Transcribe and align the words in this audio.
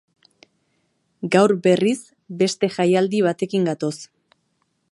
Gaur, 1.35 1.53
berriz, 1.67 1.95
beste 2.39 2.71
jaialdi 2.77 3.21
batekin 3.27 3.69
gatoz. 3.69 3.95